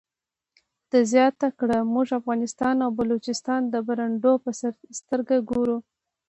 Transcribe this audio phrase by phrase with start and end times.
[0.89, 4.51] ده زیاته کړه موږ افغانستان او بلوچستان د برنډو په
[4.99, 5.77] سترګه ګورو.